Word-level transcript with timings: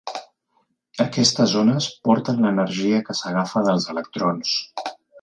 Aquestes 1.05 1.53
ones 1.61 1.91
porten 2.09 2.41
l"energia 2.45 3.05
que 3.11 3.19
s"agafa 3.19 3.67
dels 3.71 3.91
electrons. 3.97 4.61